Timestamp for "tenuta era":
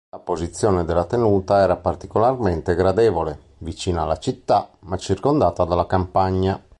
1.05-1.75